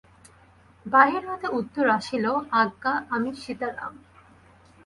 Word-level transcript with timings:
বাহির 0.85 1.23
হইতে 1.29 1.47
উত্তর 1.59 1.85
আসিল, 1.97 2.25
আজ্ঞা, 2.61 2.93
আমি 3.15 3.29
সীতারাম। 3.35 3.93